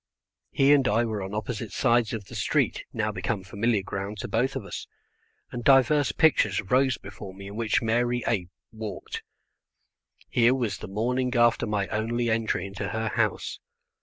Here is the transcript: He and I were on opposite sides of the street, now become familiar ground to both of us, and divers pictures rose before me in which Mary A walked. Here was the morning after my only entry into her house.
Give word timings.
He 0.49 0.73
and 0.73 0.87
I 0.87 1.05
were 1.05 1.21
on 1.21 1.35
opposite 1.35 1.71
sides 1.71 2.11
of 2.11 2.25
the 2.25 2.33
street, 2.33 2.85
now 2.91 3.11
become 3.11 3.43
familiar 3.43 3.83
ground 3.83 4.17
to 4.21 4.27
both 4.27 4.55
of 4.55 4.65
us, 4.65 4.87
and 5.51 5.63
divers 5.63 6.11
pictures 6.11 6.59
rose 6.59 6.97
before 6.97 7.35
me 7.35 7.45
in 7.49 7.55
which 7.55 7.83
Mary 7.83 8.23
A 8.27 8.47
walked. 8.71 9.21
Here 10.27 10.55
was 10.55 10.79
the 10.79 10.87
morning 10.87 11.35
after 11.35 11.67
my 11.67 11.87
only 11.89 12.31
entry 12.31 12.65
into 12.65 12.89
her 12.89 13.09
house. 13.09 13.59